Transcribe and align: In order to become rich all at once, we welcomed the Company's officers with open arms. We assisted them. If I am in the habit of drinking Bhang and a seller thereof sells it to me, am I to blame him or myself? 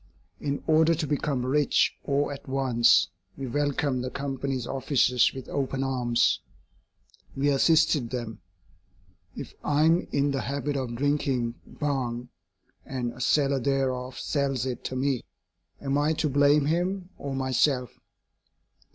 In 0.39 0.63
order 0.65 0.95
to 0.95 1.05
become 1.05 1.45
rich 1.45 1.95
all 2.05 2.31
at 2.31 2.47
once, 2.49 3.09
we 3.37 3.45
welcomed 3.45 4.03
the 4.03 4.09
Company's 4.09 4.65
officers 4.65 5.31
with 5.31 5.47
open 5.47 5.83
arms. 5.83 6.39
We 7.37 7.49
assisted 7.49 8.09
them. 8.09 8.41
If 9.35 9.53
I 9.63 9.83
am 9.85 10.07
in 10.11 10.31
the 10.31 10.41
habit 10.41 10.75
of 10.75 10.95
drinking 10.95 11.53
Bhang 11.67 12.29
and 12.83 13.13
a 13.13 13.21
seller 13.21 13.59
thereof 13.59 14.17
sells 14.17 14.65
it 14.65 14.83
to 14.85 14.95
me, 14.95 15.21
am 15.79 15.99
I 15.99 16.13
to 16.13 16.29
blame 16.29 16.65
him 16.65 17.09
or 17.19 17.35
myself? 17.35 17.99